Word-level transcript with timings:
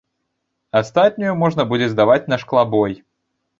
Астатнюю 0.81 1.35
можна 1.43 1.67
будзе 1.73 1.91
здаваць 1.93 2.19
на 2.35 2.43
шклабой. 2.47 2.99